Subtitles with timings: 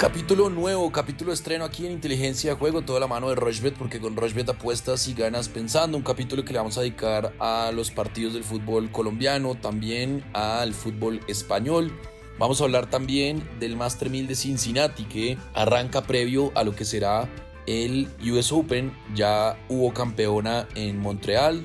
[0.00, 4.00] Capítulo nuevo, capítulo estreno aquí en Inteligencia de Juego, toda la mano de Rochbet, porque
[4.00, 5.98] con Rochbet apuestas y ganas pensando.
[5.98, 10.72] Un capítulo que le vamos a dedicar a los partidos del fútbol colombiano, también al
[10.72, 11.92] fútbol español.
[12.38, 16.86] Vamos a hablar también del Master 1000 de Cincinnati, que arranca previo a lo que
[16.86, 17.28] será
[17.66, 18.96] el US Open.
[19.14, 21.62] Ya hubo campeona en Montreal,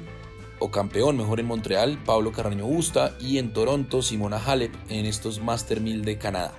[0.59, 5.39] o campeón mejor en Montreal, Pablo Carreño Busta, y en Toronto, Simona Halep en estos
[5.39, 6.53] Master 1000 de Canadá.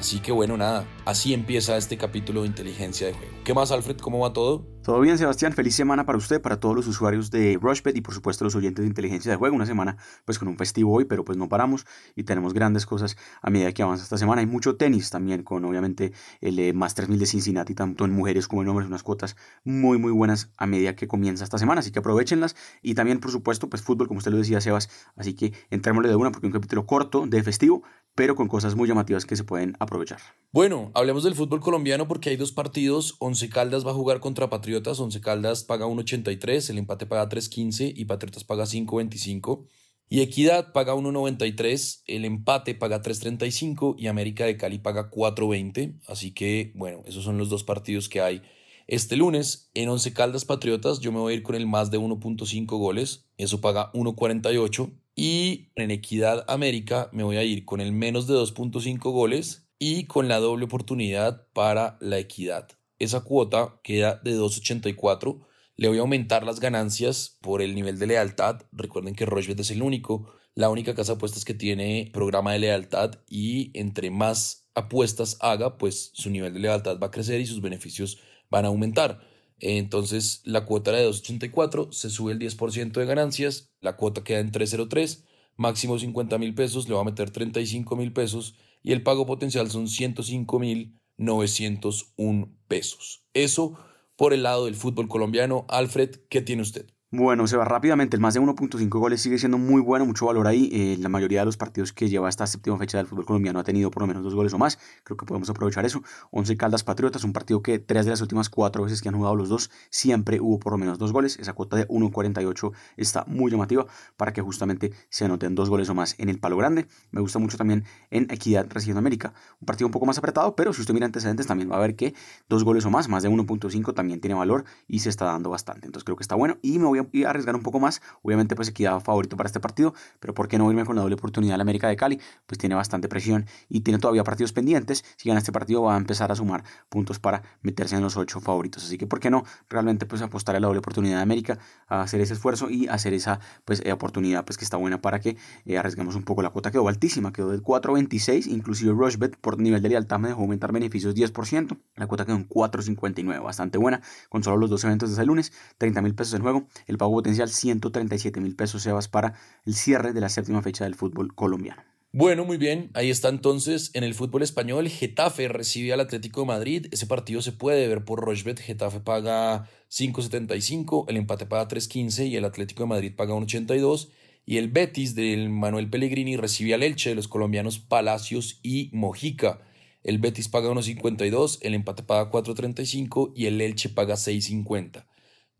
[0.00, 3.32] Así que bueno, nada, así empieza este capítulo de inteligencia de juego.
[3.44, 3.98] ¿Qué más, Alfred?
[3.98, 4.64] ¿Cómo va todo?
[4.82, 5.52] Todo bien, Sebastián.
[5.52, 8.82] Feliz semana para usted, para todos los usuarios de Rushbet y por supuesto los oyentes
[8.82, 9.54] de inteligencia de juego.
[9.54, 11.84] Una semana pues con un festivo hoy, pero pues no paramos
[12.16, 14.40] y tenemos grandes cosas a medida que avanza esta semana.
[14.40, 18.48] Hay mucho tenis también con obviamente el eh, Masters 1000 de Cincinnati, tanto en mujeres
[18.48, 21.90] como en hombres, unas cuotas muy muy buenas a medida que comienza esta semana, así
[21.90, 22.56] que aprovechenlas.
[22.80, 26.16] Y también por supuesto pues fútbol, como usted lo decía Sebas, así que entrémosle de
[26.16, 27.82] una porque un capítulo corto de festivo,
[28.20, 30.20] pero con cosas muy llamativas que se pueden aprovechar.
[30.52, 33.16] Bueno, hablemos del fútbol colombiano porque hay dos partidos.
[33.18, 35.00] Once Caldas va a jugar contra Patriotas.
[35.00, 39.64] Once Caldas paga 1.83, el empate paga 3.15 y Patriotas paga 5.25.
[40.10, 46.00] Y Equidad paga 1.93, el empate paga 3.35 y América de Cali paga 4.20.
[46.06, 48.42] Así que, bueno, esos son los dos partidos que hay
[48.86, 49.70] este lunes.
[49.72, 53.30] En Once Caldas Patriotas yo me voy a ir con el más de 1.5 goles,
[53.38, 54.92] eso paga 1.48.
[55.14, 60.04] Y en Equidad América me voy a ir con el menos de 2.5 goles y
[60.04, 62.68] con la doble oportunidad para la equidad.
[62.98, 65.40] Esa cuota queda de 2.84.
[65.76, 68.62] Le voy a aumentar las ganancias por el nivel de lealtad.
[68.72, 72.58] Recuerden que Rochebet es el único, la única casa de apuestas que tiene programa de
[72.58, 77.46] lealtad y entre más apuestas haga, pues su nivel de lealtad va a crecer y
[77.46, 79.20] sus beneficios van a aumentar.
[79.60, 84.40] Entonces la cuota era de 2.84, se sube el 10% de ganancias, la cuota queda
[84.40, 85.24] en 3.03,
[85.56, 89.70] máximo 50 mil pesos, le va a meter 35 mil pesos y el pago potencial
[89.70, 93.24] son 105.901 pesos.
[93.34, 93.78] Eso
[94.16, 95.64] por el lado del fútbol colombiano.
[95.68, 96.90] Alfred, ¿qué tiene usted?
[97.12, 98.14] Bueno, se va rápidamente.
[98.16, 100.68] El más de 1.5 goles sigue siendo muy bueno, mucho valor ahí.
[100.72, 103.64] Eh, la mayoría de los partidos que lleva esta séptima fecha del fútbol colombiano ha
[103.64, 104.78] tenido por lo menos dos goles o más.
[105.02, 106.04] Creo que podemos aprovechar eso.
[106.30, 109.34] 11 Caldas Patriotas, un partido que tres de las últimas cuatro veces que han jugado
[109.34, 111.36] los dos siempre hubo por lo menos dos goles.
[111.40, 115.94] Esa cuota de 1.48 está muy llamativa para que justamente se anoten dos goles o
[115.96, 116.86] más en el palo grande.
[117.10, 119.34] Me gusta mucho también en Equidad recibiendo América.
[119.60, 121.96] Un partido un poco más apretado, pero si usted mira antecedentes también va a ver
[121.96, 122.14] que
[122.48, 125.86] dos goles o más, más de 1.5 también tiene valor y se está dando bastante.
[125.86, 128.00] Entonces creo que está bueno y me voy y arriesgar un poco más.
[128.22, 131.14] Obviamente, pues Equidad favorito para este partido, pero ¿por qué no irme con la doble
[131.14, 132.20] oportunidad la América de Cali?
[132.46, 135.04] Pues tiene bastante presión y tiene todavía partidos pendientes.
[135.16, 138.40] Si gana este partido, va a empezar a sumar puntos para meterse en los ocho
[138.40, 138.84] favoritos.
[138.84, 141.58] Así que, ¿por qué no realmente pues apostar a la doble oportunidad de América,
[141.88, 145.20] a hacer ese esfuerzo y hacer esa pues eh, oportunidad pues que está buena para
[145.20, 146.42] que eh, arriesguemos un poco?
[146.42, 150.42] La cuota quedó altísima, quedó del 4.26, inclusive Rushbet por nivel de lealtad me dejó
[150.42, 151.78] aumentar beneficios 10%.
[151.96, 155.52] La cuota quedó en 4.59, bastante buena, con solo los dos eventos de ese lunes,
[155.78, 156.66] 30 mil pesos en juego.
[156.90, 159.34] El pago potencial 137 mil pesos, Sebas, para
[159.64, 161.84] el cierre de la séptima fecha del fútbol colombiano.
[162.10, 164.88] Bueno, muy bien, ahí está entonces en el fútbol español.
[164.88, 166.86] Getafe recibe al Atlético de Madrid.
[166.90, 168.58] Ese partido se puede ver por Rochbet.
[168.58, 174.08] Getafe paga 5.75, el empate paga 3.15 y el Atlético de Madrid paga 1.82.
[174.44, 179.60] Y el Betis del Manuel Pellegrini recibe al Elche de los colombianos Palacios y Mojica.
[180.02, 185.04] El Betis paga 1.52, el empate paga 4.35 y el Elche paga 6.50.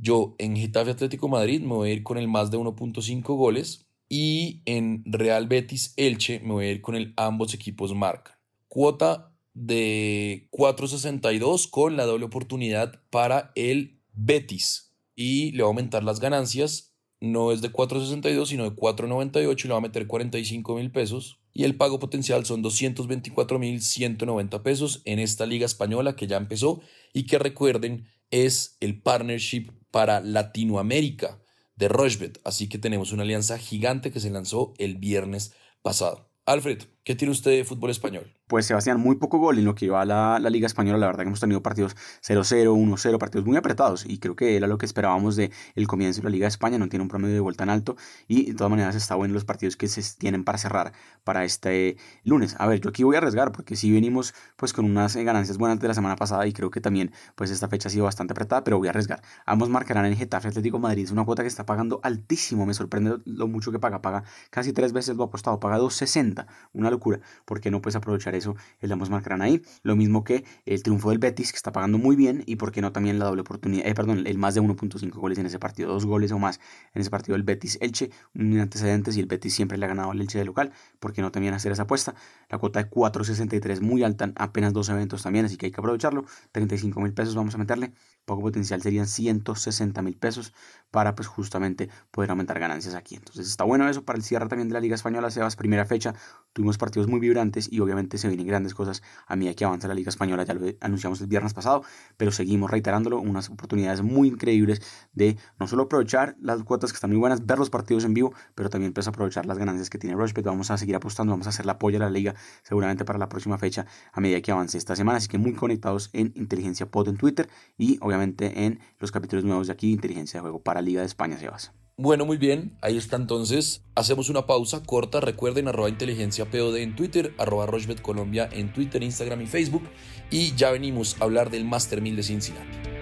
[0.03, 3.87] Yo en Getafe Atlético Madrid me voy a ir con el más de 1.5 goles
[4.09, 8.35] y en Real Betis Elche me voy a ir con el ambos equipos marcan.
[8.67, 16.03] Cuota de 4.62 con la doble oportunidad para el Betis y le va a aumentar
[16.03, 16.95] las ganancias.
[17.21, 21.41] No es de 4.62 sino de 4.98 y le va a meter 45 mil pesos
[21.53, 26.39] y el pago potencial son 224 mil 190 pesos en esta liga española que ya
[26.39, 26.81] empezó
[27.13, 31.41] y que recuerden es el partnership para Latinoamérica
[31.77, 32.41] de Rochbet.
[32.45, 36.31] Así que tenemos una alianza gigante que se lanzó el viernes pasado.
[36.47, 38.33] Alfred, ¿qué tiene usted de fútbol español?
[38.47, 40.97] Pues Sebastián, muy poco gol en lo que iba a la, la Liga Española.
[40.97, 44.07] La verdad que hemos tenido partidos 0-0, 1-0, partidos muy apretados.
[44.07, 46.79] Y creo que era lo que esperábamos de el comienzo de la Liga de España.
[46.79, 47.97] No tiene un promedio de gol tan alto.
[48.29, 50.93] Y de todas maneras está bueno los partidos que se tienen para cerrar
[51.25, 52.55] para este lunes.
[52.61, 55.81] A ver, yo aquí voy a arriesgar porque si venimos pues con unas ganancias buenas
[55.81, 56.47] de la semana pasada.
[56.47, 58.63] Y creo que también pues esta fecha ha sido bastante apretada.
[58.63, 59.21] Pero voy a arriesgar.
[59.47, 61.07] Ambos marcarán en Getafe Atlético Madrid.
[61.07, 62.67] Es una cuota que está pagando altísimo.
[62.67, 64.01] Me sorprende lo mucho que paga.
[64.01, 65.59] Paga casi tres veces lo apostado.
[65.59, 66.47] Paga 2.60.
[66.73, 67.21] Una locura.
[67.47, 68.57] ¿Por qué no puedes aprovechar eso?
[68.81, 69.63] El ambos marcarán ahí.
[69.83, 72.83] Lo mismo que el triunfo del Betis, que está pagando muy bien, y por qué
[72.83, 75.89] no también la doble oportunidad, eh, perdón, el más de 1.5 goles en ese partido,
[75.89, 76.61] dos goles o más
[76.95, 80.11] en ese partido del Betis Elche, un antecedentes y el Betis siempre le ha ganado
[80.11, 82.15] al Elche de local, ¿por qué no también hacer esa apuesta?
[82.51, 86.25] La cuota de 4.63 muy alta, apenas dos eventos también, así que hay que aprovecharlo.
[86.53, 87.93] 35 mil pesos vamos a meterle
[88.31, 90.53] poco potencial serían 160 mil pesos
[90.91, 93.17] para pues justamente poder aumentar ganancias aquí.
[93.17, 96.15] Entonces está bueno eso para el cierre también de la Liga Española, Sebas, primera fecha,
[96.53, 99.95] tuvimos partidos muy vibrantes y obviamente se vienen grandes cosas a medida que avanza la
[99.95, 101.83] Liga Española, ya lo anunciamos el viernes pasado,
[102.17, 104.81] pero seguimos reiterándolo, unas oportunidades muy increíbles
[105.13, 108.33] de no solo aprovechar las cuotas que están muy buenas, ver los partidos en vivo,
[108.55, 111.51] pero también pues aprovechar las ganancias que tiene Rushbet, vamos a seguir apostando, vamos a
[111.51, 114.79] hacer la apoyo a la liga seguramente para la próxima fecha a medida que avance
[114.79, 119.11] esta semana, así que muy conectados en Inteligencia Pod en Twitter y obviamente en los
[119.11, 121.73] capítulos nuevos de aquí, Inteligencia de Juego para Liga de España, Sebas.
[121.97, 123.83] Bueno, muy bien, ahí está entonces.
[123.95, 125.21] Hacemos una pausa corta.
[125.21, 129.83] Recuerden arroba inteligencia POD en Twitter, arroba Rochbet Colombia en Twitter, Instagram y Facebook.
[130.31, 133.00] Y ya venimos a hablar del Master 1000 de Cincinnati.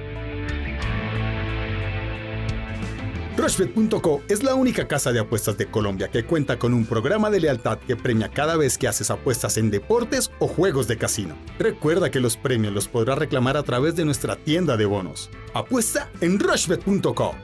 [3.38, 7.38] Rushbet.co es la única casa de apuestas de Colombia que cuenta con un programa de
[7.38, 11.37] lealtad que premia cada vez que haces apuestas en deportes o juegos de casino.
[11.56, 15.31] Recuerda que los premios los podrás reclamar a través de nuestra tienda de bonos.
[15.55, 17.37] Apuesta en Rushbet.co.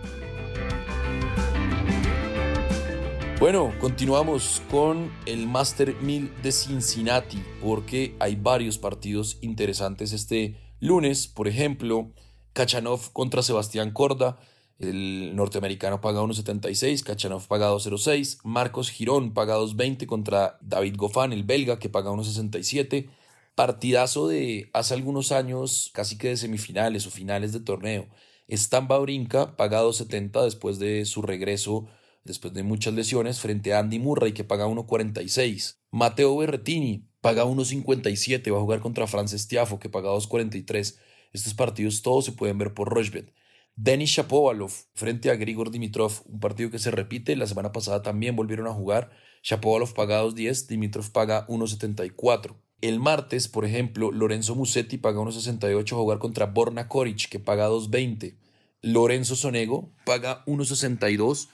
[3.38, 11.28] Bueno, continuamos con el Master 1000 de Cincinnati porque hay varios partidos interesantes este lunes.
[11.28, 12.10] Por ejemplo,
[12.52, 14.40] Kachanov contra Sebastián Corda.
[14.78, 21.44] El norteamericano paga 1.76, Kachanov paga 2.06, Marcos Girón paga 2.20 contra David Goffin, el
[21.44, 23.08] belga, que paga 1.67.
[23.54, 28.08] Partidazo de hace algunos años, casi que de semifinales o finales de torneo.
[28.48, 31.86] Stamba Brinca paga 2.70 después de su regreso
[32.24, 35.76] después de muchas lesiones, frente a Andy Murray, que paga 1.46.
[35.90, 40.98] Mateo Berretini paga 1.57, va a jugar contra Frances Tiafo, que paga 2.43.
[41.32, 43.32] Estos partidos todos se pueden ver por Rochbet.
[43.76, 48.36] Denis Shapovalov frente a Grigor Dimitrov, un partido que se repite, la semana pasada también
[48.36, 49.10] volvieron a jugar.
[49.42, 52.56] Shapovalov paga 2.10, Dimitrov paga 1.74.
[52.80, 57.68] El martes, por ejemplo, Lorenzo Musetti paga 1.68 a jugar contra Borna Koric, que paga
[57.68, 58.36] 2.20.
[58.82, 61.48] Lorenzo Sonego paga 1.62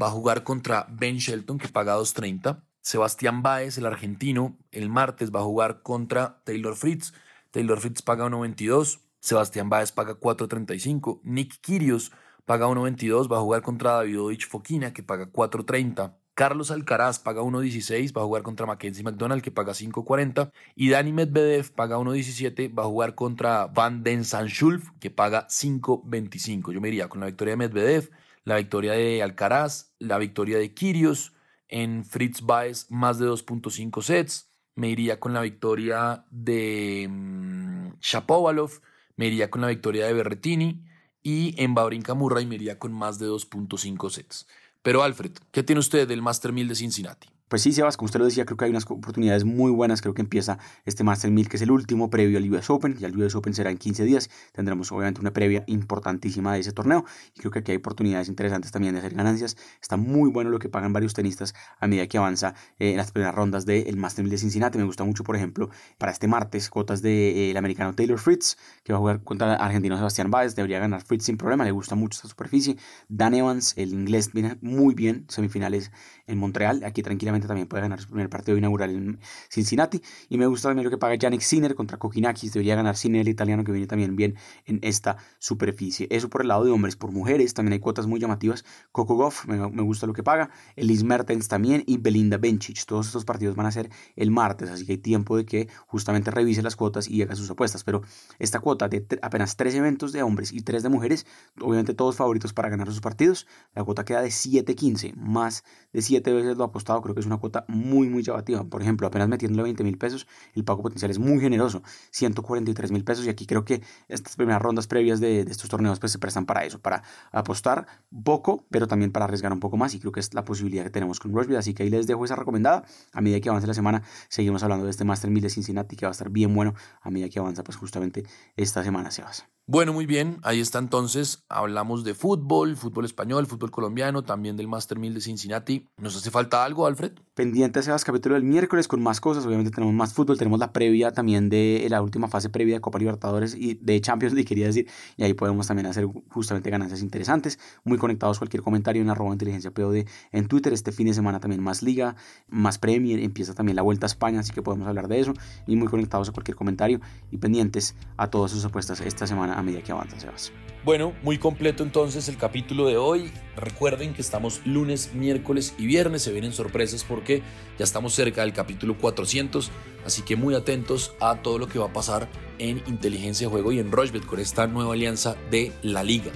[0.00, 2.62] va a jugar contra Ben Shelton, que paga 2.30.
[2.80, 7.14] Sebastián Baez, el argentino, el martes va a jugar contra Taylor Fritz.
[7.50, 9.00] Taylor Fritz paga 1.22.
[9.26, 11.20] Sebastián Baez paga 4.35.
[11.24, 12.12] Nick Kirios
[12.44, 13.30] paga 1.22.
[13.30, 16.14] Va a jugar contra Davidovich Fokina, que paga 4.30.
[16.34, 21.10] Carlos Alcaraz paga 1.16, va a jugar contra Mackenzie McDonald que paga 5.40 y Dani
[21.10, 26.74] Medvedev paga 1.17, va a jugar contra Van Den Sanschulf que paga 5.25.
[26.74, 28.10] Yo me iría con la victoria de Medvedev,
[28.44, 31.32] la victoria de Alcaraz, la victoria de Kirios,
[31.68, 38.82] en Fritz Baez más de 2.5 sets, me iría con la victoria de mm, Shapovalov,
[39.16, 40.84] me iría con la victoria de Berretini
[41.22, 44.46] y en Babrinka Murray me iría con más de 2.5 sets.
[44.82, 47.35] Pero Alfred, ¿qué tiene usted del Master 1000 de Cincinnati?
[47.48, 50.02] Pues sí, Sebas, como usted lo decía, creo que hay unas oportunidades muy buenas.
[50.02, 52.96] Creo que empieza este Master 1000, que es el último previo al US Open.
[52.96, 54.30] Ya el US Open será en 15 días.
[54.52, 57.04] Tendremos obviamente una previa importantísima de ese torneo.
[57.36, 59.56] Y creo que aquí hay oportunidades interesantes también de hacer ganancias.
[59.80, 63.12] Está muy bueno lo que pagan varios tenistas a medida que avanza eh, en las
[63.12, 64.78] primeras rondas del Master 1000 de Cincinnati.
[64.78, 68.92] Me gusta mucho, por ejemplo, para este martes, cuotas del de, americano Taylor Fritz, que
[68.92, 70.56] va a jugar contra el argentino Sebastián Báez.
[70.56, 71.64] Debería ganar Fritz sin problema.
[71.64, 72.76] Le gusta mucho esta superficie.
[73.08, 75.26] Dan Evans, el inglés, viene muy bien.
[75.28, 75.92] Semifinales
[76.26, 76.82] en Montreal.
[76.82, 80.02] Aquí tranquilamente también puede ganar su primer partido inaugural en Cincinnati.
[80.28, 82.52] Y me gusta también lo que paga Yannick Sinner contra Kokinakis.
[82.52, 86.08] Debería ganar Sinner, el italiano, que viene también bien en esta superficie.
[86.10, 86.96] Eso por el lado de hombres.
[86.96, 88.64] Por mujeres también hay cuotas muy llamativas.
[88.90, 90.50] Coco Goff, me, gusta lo que paga.
[90.74, 92.84] Elis Mertens también y Belinda Bencic.
[92.84, 96.32] Todos estos partidos van a ser el martes, así que hay tiempo de que justamente
[96.32, 97.84] revise las cuotas y haga sus apuestas.
[97.84, 98.02] Pero
[98.40, 101.24] esta cuota de apenas tres eventos de hombres y tres de mujeres,
[101.60, 103.46] obviamente todos favoritos para ganar sus partidos.
[103.74, 105.62] La cuota queda de 7.15, más
[105.92, 108.64] de 7 siete veces lo apostado, creo que es una cuota muy, muy llamativa.
[108.64, 113.04] Por ejemplo, apenas metiéndole 20 mil pesos, el pago potencial es muy generoso, 143 mil
[113.04, 113.26] pesos.
[113.26, 116.64] Y aquí creo que estas primeras rondas previas de, estos torneos pues, se prestan para
[116.64, 117.02] eso, para
[117.32, 117.86] apostar
[118.24, 119.94] poco, pero también para arriesgar un poco más.
[119.94, 121.56] Y creo que es la posibilidad que tenemos con Rushby.
[121.56, 122.84] Así que ahí les dejo esa recomendada.
[123.12, 126.06] A medida que avance la semana, seguimos hablando de este Master 1000 de Cincinnati, que
[126.06, 128.24] va a estar bien bueno a medida que avanza, pues justamente
[128.56, 129.46] esta semana, se Sebas.
[129.68, 131.44] Bueno, muy bien, ahí está entonces.
[131.48, 135.88] Hablamos de fútbol, fútbol español, fútbol colombiano, también del Master 1000 de Cincinnati.
[135.96, 137.15] ¿Nos hace falta algo, Alfred?
[137.36, 139.44] Pendiente ese capítulo del miércoles con más cosas.
[139.44, 142.98] Obviamente tenemos más fútbol, tenemos la previa también de la última fase previa de Copa
[142.98, 144.88] Libertadores y de Champions League, quería decir.
[145.18, 147.58] Y ahí podemos también hacer justamente ganancias interesantes.
[147.84, 150.72] Muy conectados, cualquier comentario en arroba inteligencia POD en Twitter.
[150.72, 152.16] Este fin de semana también más liga,
[152.48, 153.20] más Premier.
[153.20, 155.34] Empieza también la Vuelta a España, así que podemos hablar de eso.
[155.66, 159.62] Y muy conectados a cualquier comentario y pendientes a todas sus apuestas esta semana a
[159.62, 160.52] medida que avanzan, Sebas.
[160.86, 163.32] Bueno, muy completo entonces el capítulo de hoy.
[163.56, 166.22] Recuerden que estamos lunes, miércoles y viernes.
[166.22, 167.42] Se vienen sorpresas porque
[167.76, 169.72] ya estamos cerca del capítulo 400.
[170.04, 172.28] Así que muy atentos a todo lo que va a pasar
[172.60, 176.30] en Inteligencia de Juego y en Rochbet con esta nueva alianza de la liga.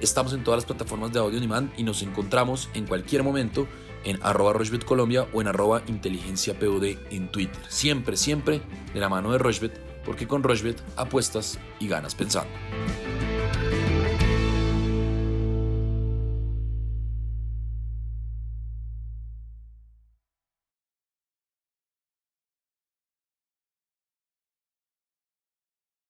[0.00, 3.66] Estamos en todas las plataformas de audio on y nos encontramos en cualquier momento
[4.04, 4.54] en arroba
[4.86, 7.60] Colombia o en arroba inteligencia en Twitter.
[7.68, 8.60] Siempre, siempre
[8.94, 12.52] de la mano de Rochbet porque con Rochbet apuestas y ganas pensando.